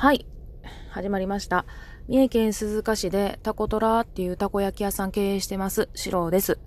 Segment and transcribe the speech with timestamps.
[0.00, 0.24] はい。
[0.88, 1.66] 始まりました。
[2.08, 5.90] 三重県鈴鹿市でタコトラっていうたこ焼き屋さん経営してます。
[5.94, 6.58] シロです。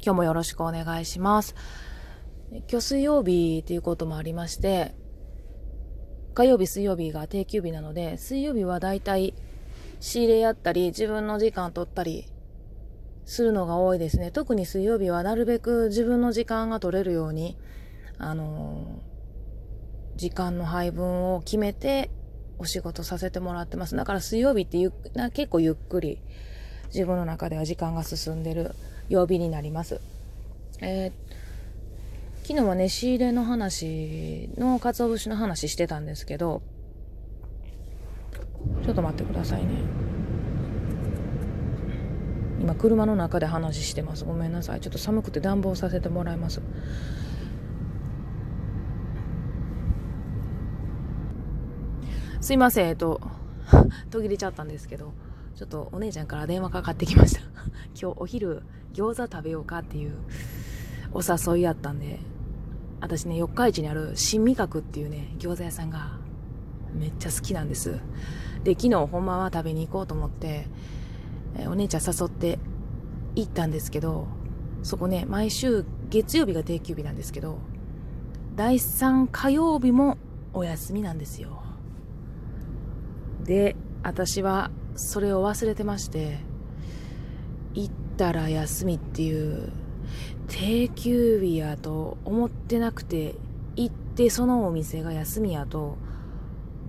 [0.00, 1.56] 今日もよろしくお願いします。
[2.52, 4.94] 今日水曜日っていうこともありまして、
[6.34, 9.34] 火曜日、水曜日が定休日なので、水曜日はだいたい
[9.98, 12.26] 仕入れやったり、自分の時間取ったり
[13.24, 14.30] するのが多いですね。
[14.30, 17.58] 特に水曜日はなるべく自分の時間が取れるように、
[18.16, 22.12] あのー、時間の配分を決めて
[22.58, 23.96] お仕事させてもらってます。
[23.96, 26.18] だから水曜日ってゆな結構ゆっくり
[26.94, 28.74] 自分の中では時間が進んでる
[29.08, 30.00] 曜日になります。
[30.80, 31.12] えー、
[32.46, 36.62] 昨日はね、仕入れの話の鰹節の話してたんですけど、
[38.84, 39.72] ちょっと待ってくださいね。
[42.60, 44.24] 今車の中で話してます。
[44.24, 44.80] ごめんなさい。
[44.80, 46.60] ちょっと寒くて暖房させてもらいます。
[52.46, 53.20] すいません、えっと、
[54.08, 55.14] 途切れちゃったんですけど、
[55.56, 57.40] ちょっとお姉ちゃんから電話かかってきました。
[58.00, 58.62] 今日お昼
[58.94, 60.12] 餃子食べようかっていう
[61.10, 62.20] お誘いやったんで、
[63.00, 66.20] 私ね、四日市にある新味覚っていうね、餃子屋さんが
[66.94, 67.98] めっちゃ好きなんです。
[68.62, 70.68] で、昨日ほんまは食べに行こうと思って、
[71.58, 72.60] えお姉ちゃん誘って
[73.34, 74.28] 行ったんですけど、
[74.84, 77.58] そこね、毎週月曜日が定休日なんですけど、
[78.54, 80.16] 第3火曜日も
[80.52, 81.66] お休みなんですよ。
[83.46, 86.38] で私はそれを忘れてまして
[87.74, 89.72] 行ったら休みっていう
[90.48, 93.34] 定休日やと思ってなくて
[93.76, 95.96] 行ってそのお店が休みやと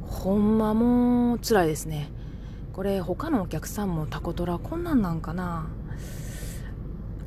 [0.01, 2.09] ほんまもう辛いですね。
[2.73, 5.67] これ他のお客さんもタコトラこんなんなんかな。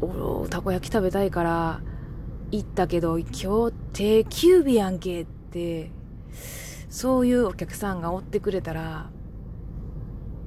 [0.00, 1.80] おたこ焼き食べたいから
[2.50, 3.26] 行ったけど今
[3.70, 5.90] 日定休日やんけって
[6.88, 9.10] そういうお客さんがおってくれたら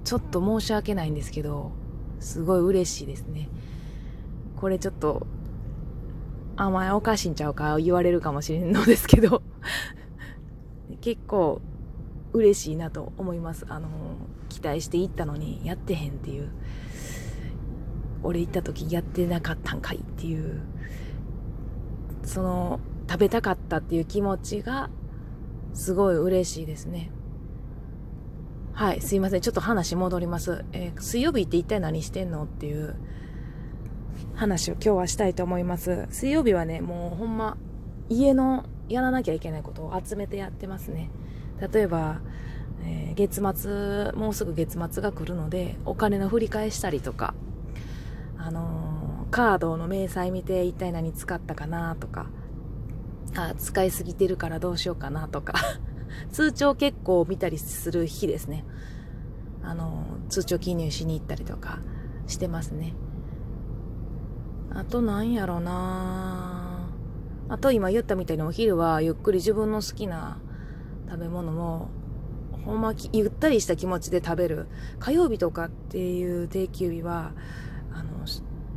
[0.03, 1.71] ちょっと申し訳ないんですけど、
[2.19, 3.49] すごい嬉しいですね。
[4.57, 5.27] これちょっと、
[6.55, 9.41] あまりおかしいんちゃうか言われるかもしれんのですけど
[11.01, 11.61] 結構
[12.31, 13.65] 嬉しいなと思います。
[13.69, 13.87] あの、
[14.49, 16.49] 期待して行ったのにやってへんっていう。
[18.23, 20.61] 俺行った時やってなかったんかいっていう。
[22.23, 24.89] その、食べたかったっていう気持ちが
[25.73, 27.11] すごい嬉しいですね。
[28.75, 29.41] はい、すいません。
[29.41, 30.65] ちょっと話戻ります。
[30.73, 32.95] えー、水曜日って一体何してんのっていう
[34.33, 36.07] 話を今日はしたいと思います。
[36.09, 37.55] 水曜日はね、もうほんま、
[38.09, 41.11] 家のやらなきゃいけないことを集めてやってますね。
[41.71, 42.21] 例えば、
[42.83, 47.35] えー、月末、もうすぐ月末が来るので、お金の振り返したりとか、
[48.39, 52.25] あのー、カードの明細見て一体何使ったかなとか、
[53.35, 55.53] あ、使いすぎてるからどうしようかなとか
[56.31, 58.65] 通帳結構見たりする日ですね。
[59.61, 61.79] あの、通帳記入しに行ったりとか
[62.27, 62.93] してますね。
[64.71, 66.89] あとなんやろな
[67.47, 70.39] あと今言ったみたいにお昼はゆっくり自分の好きな
[71.07, 71.89] 食べ物も
[72.65, 74.67] ほんまゆったりした気持ちで食べる。
[74.99, 77.33] 火曜日とかっていう定休日は、
[77.91, 78.25] あの、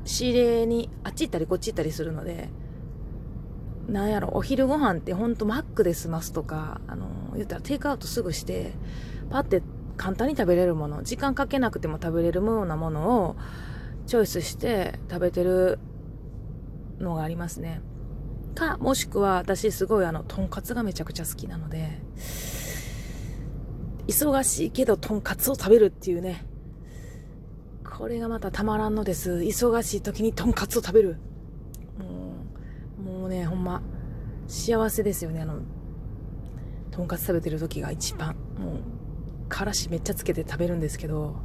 [0.04, 2.48] 仕入れにあっち行ったりこっち行ったりするので、
[3.88, 8.72] なんやろ、お昼ご飯ってほんとマックで済ますとか、あの、言ったらテイクアウトすぐして、
[9.30, 9.62] パって
[9.96, 13.36] 簡単に食べれるもの、時間かけなくても食べれるようなものを
[14.06, 15.78] チョイスして食べてる
[16.98, 17.80] のがありますね。
[18.54, 22.00] か、もしくは私すごいあの、とんかつがめちゃくちゃ好きなので、
[24.08, 26.44] 忙しいけどとんかつを食べるっていうね、
[27.84, 29.32] これがまたたまらんのです。
[29.32, 31.18] 忙しい時にとんかつを食べる。
[33.26, 33.82] もね、ほんま、
[34.46, 35.40] 幸せですよね。
[35.40, 35.60] あの、
[36.92, 41.36] とんかつ食べてる時が一番、もう、からしめっちゃつけて食べるんですけど、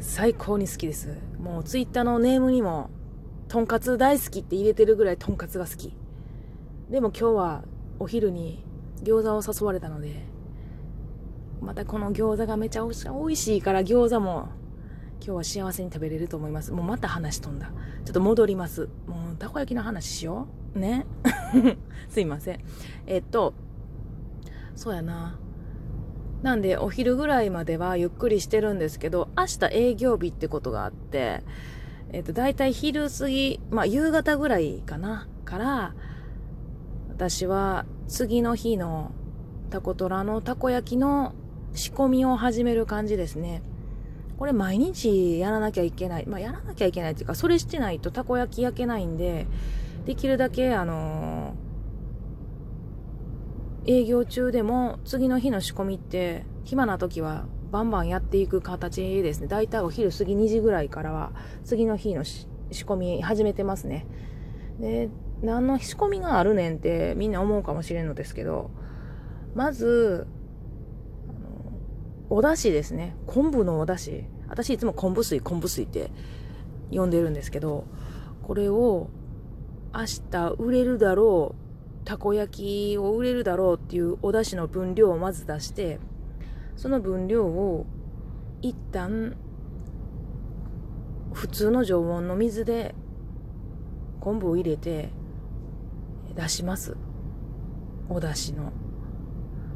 [0.00, 1.18] 最高に好きです。
[1.38, 2.90] もうツイッターのネームにも、
[3.48, 5.94] とんかつ大好きって入れてるぐらいとんかつが好き。
[6.90, 7.64] でも今日は
[7.98, 8.64] お昼に
[9.02, 10.26] 餃子を誘われたので、
[11.60, 12.90] またこの餃子がめちゃ美
[13.26, 14.48] 味しいから餃子も
[15.20, 16.72] 今日は幸せに食べれると思います。
[16.72, 17.72] もうまた話飛んだ。
[18.04, 18.88] ちょっと戻ります。
[19.06, 20.78] もうたこ焼きの話しよう。
[20.78, 21.06] ね。
[22.08, 22.60] すいません。
[23.06, 23.54] えっと、
[24.74, 25.38] そうやな。
[26.42, 31.42] なんでお昼ぐらいまではゆっくりしてるんですけど、明日営業日ってことがあって、
[32.12, 35.94] えっと、だいたい昼過ぎ、まあ夕方ぐらいかな、から、
[37.08, 39.12] 私は次の日の
[39.70, 41.34] タコトラのたこ焼きの
[41.72, 43.62] 仕込みを始める感じですね。
[44.38, 46.26] これ毎日やらなきゃいけない。
[46.26, 49.46] まあ、やらなきゃいけないっていうか、それしてないとたこ焼き焼けないんで、
[50.04, 51.54] できるだけ、あの
[53.86, 59.46] 営業中でも次の日の仕込みって暇な時はバンバンやっていく形ですね。
[59.46, 61.32] だいたいお昼過ぎ2時ぐらいからは
[61.64, 64.06] 次の日の仕込み始めてますね。
[64.80, 65.08] で、
[65.42, 68.70] 何の仕込みがあるねんってみんな思うかもしれんのですけど、
[69.54, 70.26] まず、
[72.28, 73.16] お出汁ですね。
[73.26, 74.24] 昆布のお出汁。
[74.48, 76.10] 私いつも昆布水、昆布水って
[76.90, 77.84] 呼んでるんですけど、
[78.42, 79.10] これを
[79.94, 85.98] 明日売れるだろうたこ焼きを売れるだろうっていうお出汁の分量をまず出して
[86.76, 87.86] その分量を
[88.62, 89.36] 一旦
[91.32, 92.94] 普通の常温の水で
[94.20, 95.10] 昆布を入れて
[96.34, 96.96] 出します
[98.08, 98.72] お出汁の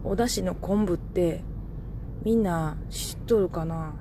[0.05, 1.43] お出汁の昆布って
[2.23, 3.95] みんな知っとるかな？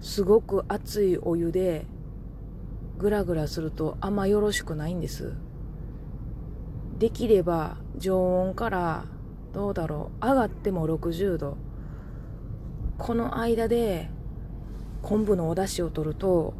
[0.00, 1.86] すごく熱いお湯で
[2.98, 5.34] グラグラするとあんまよろしくないんです。
[6.98, 9.04] できれば常温から
[9.52, 11.56] どうだろう上がっても60度
[12.98, 14.08] この間で
[15.02, 16.54] 昆布のお出汁を取ると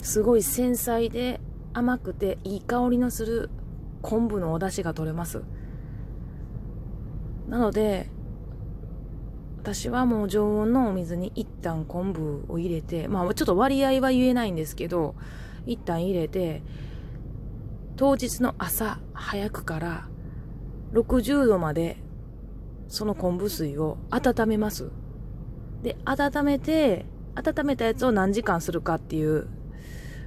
[0.00, 1.40] すごい繊細で
[1.72, 3.50] 甘くていい香りのする
[4.00, 5.42] 昆布のお出汁が取れます。
[7.48, 8.08] なので
[9.60, 15.14] 私はもう常温のお水に一旦昆布を入れてまあちょっと割合は言えないんですけど
[15.66, 16.62] 一旦入れて
[17.96, 20.08] 当日の朝早くから
[20.94, 21.98] 60度まで
[22.88, 24.90] その昆布水を温めます。
[25.82, 29.48] で、温めて、温めたやつを何時間するかっていう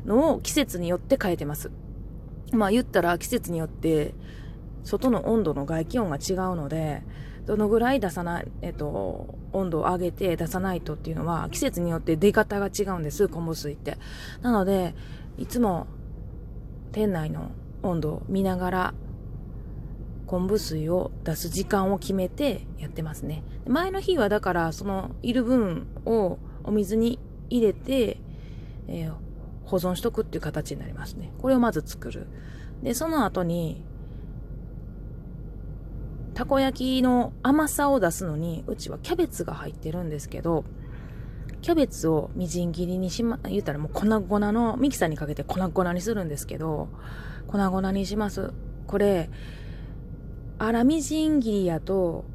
[0.06, 1.72] のを季節によって変えてます。
[2.52, 4.16] まあ言ったら季節によって
[4.84, 7.04] 外の温度の外気温が違うので、
[7.46, 13.98] どのぐらい出さない、えっと、温度を上げて出さないとっていうのは季節によって出方が違うんです、昆布水って。
[14.42, 14.96] なので、
[15.38, 15.88] いつも
[16.92, 17.52] 店内の
[17.82, 18.94] 温度を見ながら
[20.28, 23.44] 昆布水を出す時間を決めてやってますね。
[23.68, 27.20] 前の日はだからそのいる分をお水に
[27.50, 28.20] 入れて、
[28.88, 29.14] えー、
[29.66, 31.32] 保存しとくっていう形になりますね。
[31.40, 32.28] これをまず作る。
[32.82, 33.84] でその後に
[36.34, 40.66] たこ焼きの甘さを出すのにうちはキャベツが入ってるんですけど
[41.64, 46.90] キャベツをみじん切りにしま、言ったらもう粉々のミキサーにかけて粉々にするんですけど、
[47.48, 48.52] 粉々にします。
[48.86, 49.30] これ、
[50.60, 52.26] 粗みじん切りやと、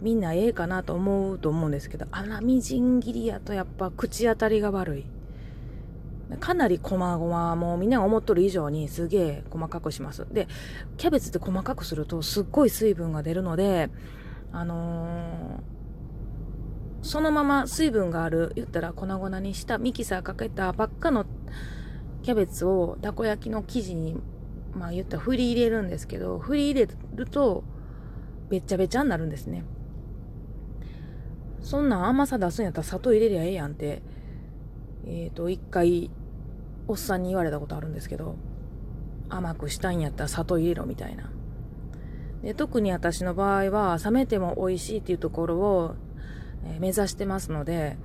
[0.00, 5.06] みんなええかなと思うと思うんですけど、粗みじん切りやとやっぱ口当たりが悪い。
[6.40, 10.26] かなり細々、もうみんなが思っとる以上にすげえ細かくします。
[10.32, 10.48] で、
[10.96, 13.90] キャベツって細かくするとすっごい水分が出るので、
[14.52, 15.76] あのー
[17.06, 21.24] そのまま水分がある、言ったら粉々にしたミキサーかけたばっかの
[22.24, 24.16] キャベツをたこ焼きの生地に、
[24.74, 27.62] まあ言ったら振り入れるんですけど、振り入れると、
[28.48, 29.64] べっちゃべちゃになるんですね。
[31.60, 34.02] そんな甘さ出すんやったら砂糖入れりゃええやんって、
[35.06, 36.10] えっ、ー、と、一回、
[36.88, 38.36] おっさんに言われたことあるんですけど、
[39.28, 41.30] 甘くしたいんやったら砂糖入れろみたいな。
[42.42, 45.94] で特に私の場合は冷めても美味しいっていうところを
[46.78, 47.96] 目指してますので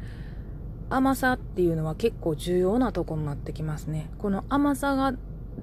[0.90, 5.14] 甘さっていうのは結構重要なとこになってきますねこの甘さが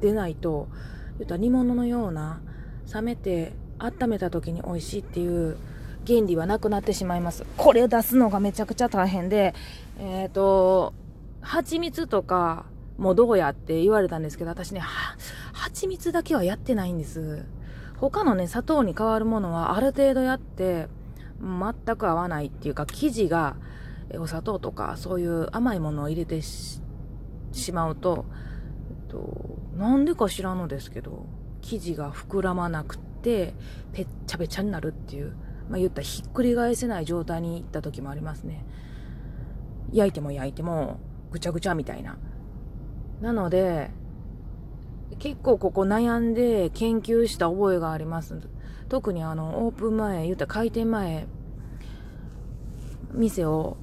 [0.00, 0.68] 出ないと
[1.18, 2.40] 言った煮物のような
[2.92, 5.56] 冷めて温めた時に美味しいっていう
[6.06, 9.54] 原理はなくなってしまいますこれを出すのがめちゃくちゃ大変で
[9.98, 10.94] えっ、ー、と
[11.40, 12.64] 蜂蜜とか
[12.98, 14.82] もうどうやって言われたんですけど私ね
[15.52, 17.46] 蜂蜜だけはやってないんです。
[17.96, 20.88] 他のね砂糖に変わるものはある程度やって
[21.40, 23.56] 全く合わないっていうか生地が
[24.18, 26.80] お砂糖とかそういう甘いものを入れてし
[27.72, 28.24] まうと、
[28.90, 31.26] えっと、なんでか知らんのですけど
[31.60, 33.54] 生地が膨らまなくて
[33.92, 35.34] ぺっちゃぺちゃになるっていう、
[35.68, 38.64] まあ、言ったらひっくり返せない状態にいった時もありますね。
[39.92, 41.00] 焼いても焼いても
[41.30, 42.16] ぐちゃぐちゃみたいな。
[43.20, 43.90] なので
[45.18, 48.40] 結構ここ悩んで研究した覚えがあります
[48.88, 51.26] 特にあのオープン前言った開店前
[53.12, 53.76] 店を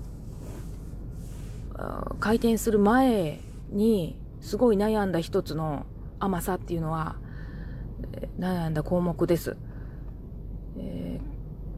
[2.19, 3.39] 開店する前
[3.71, 5.85] にすごい悩んだ一つの
[6.19, 7.17] 甘さっていうのは
[8.39, 9.57] 悩んだ項目です。
[10.77, 11.19] え、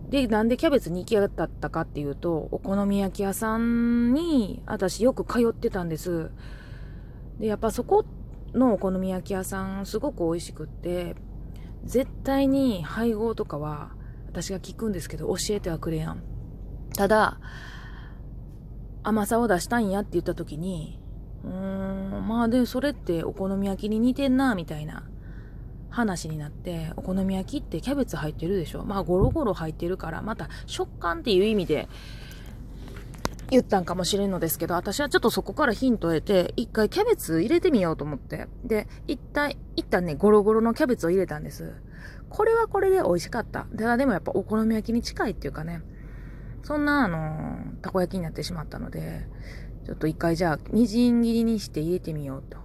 [0.09, 6.29] で、なんでキャベツに行き当たったかっていうと、お好み焼き屋さんに私よく通ってたんです。
[7.39, 8.05] で、やっぱそこ
[8.53, 11.15] のお好み焼き屋さんすごく美味しくって、
[11.83, 13.91] 絶対に配合とかは
[14.27, 16.23] 私が聞くんですけど教えてはくれやん。
[16.95, 17.39] ただ、
[19.03, 20.99] 甘さを出したいんやって言った時に、
[21.43, 25.03] うーん、まあで、それってお好み焼きに似てんな、みたいな。
[25.89, 31.87] 話になってお好み焼きってキャベツ入ってるでしょまあゴロゴロ入ってるからまた食感っていう意味で
[33.49, 38.47] 言ったんかもしれんのですけど、私はちょっとそこからヒントを得て、一回キャベツ入れてみようと思って。
[38.65, 41.73] で、一体、一旦ね、ゴロゴロのキャベツを入れたんです。
[42.29, 43.67] これはこれで美味しかった。
[43.77, 45.81] ただでもやっぱお好み焼きに近いっていうかね、
[46.63, 49.25] そんなあのたこ焼きになってしまったので、
[49.85, 52.57] ちょっと一回じゃあ、みじん切りにして入れてみようと。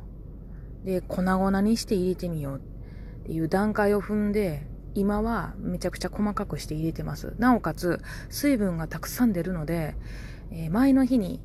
[0.85, 7.35] で、粉々にして入れてみようっていう段階を踏んで、今はめちゃくちゃ細かくして入れてます。
[7.39, 9.95] なおかつ、水分がたくさん出るので、
[10.53, 11.41] えー、前の日に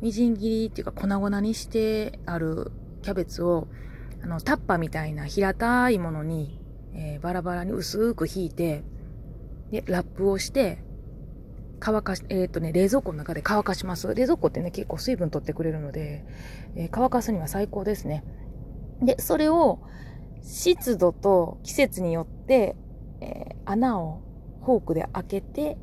[0.00, 2.72] みじん切りっていうか粉々にしてある
[3.02, 3.68] キャベツを
[4.22, 6.60] あのタッパみたいな平たいものに、
[6.94, 8.82] えー、バラバラに薄く引いて
[9.70, 10.78] でラップをして
[11.80, 14.14] 乾かし、え、ー、とね、冷蔵庫の中で乾かします。
[14.14, 16.24] 冷蔵庫ってね、結構水分取ってくれるので、
[16.76, 18.24] えー、乾かすには最高ですね。
[19.02, 19.80] で、それを
[20.42, 22.76] 湿度と季節によって、
[23.20, 24.22] えー、穴を
[24.64, 25.76] フォークで開けて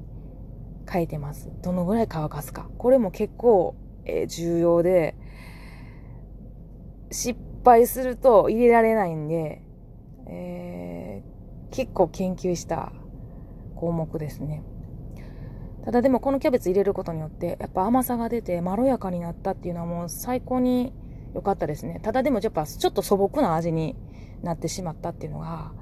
[0.90, 1.52] 変えてます。
[1.62, 2.70] どのぐらい乾かすか。
[2.78, 5.16] これも結構、えー、重要で、
[7.12, 9.62] 失敗すると入れられないんで、
[10.28, 12.94] えー、結構研究した
[13.76, 14.64] 項目ですね。
[15.84, 20.94] ただでもこのキャベツ入れることによってやっぱ甘さが出てまろやかになったっていうのはもう最高に
[21.34, 22.00] 良かったですね。
[22.04, 23.96] ただでもやっぱちょっと素朴な味に
[24.44, 25.74] なってしまったっていうのが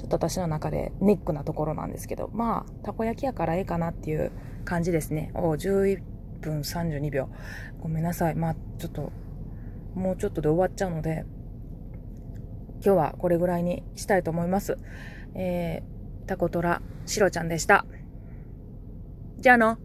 [0.00, 4.32] ちょっと私の中でネックなところなんですけど、まあ、たこ焼きやからええかなっていう
[4.64, 5.30] 感じですね。
[5.34, 6.00] お11
[6.40, 7.28] 分32秒。
[7.80, 8.34] ごめんなさい。
[8.34, 9.12] まあ、ちょっと、
[9.94, 11.26] もうちょっとで終わっちゃうので、
[12.82, 14.78] 今日はこれぐらいにしたいと思います。
[15.34, 17.84] えー、タコトラ、シロちゃんでした。
[19.36, 19.76] じゃあの。